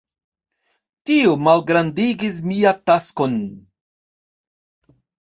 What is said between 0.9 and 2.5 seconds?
Tio malgrandigis